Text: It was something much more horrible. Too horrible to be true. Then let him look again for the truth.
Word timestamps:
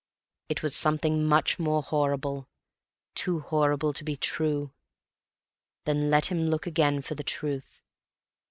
It 0.49 0.63
was 0.63 0.75
something 0.75 1.25
much 1.27 1.59
more 1.59 1.83
horrible. 1.83 2.49
Too 3.13 3.41
horrible 3.41 3.93
to 3.93 4.03
be 4.03 4.17
true. 4.17 4.73
Then 5.83 6.09
let 6.09 6.25
him 6.25 6.47
look 6.47 6.65
again 6.65 7.03
for 7.03 7.13
the 7.13 7.23
truth. 7.23 7.83